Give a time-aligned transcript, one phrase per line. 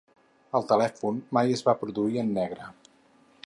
[0.59, 2.75] El telèfon mai es va produir en negre.